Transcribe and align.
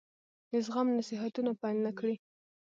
د 0.49 0.51
زغم 0.65 0.87
نصيحتونه 0.97 1.51
پیل 1.61 1.77
نه 1.85 1.91
کړي. 1.97 2.15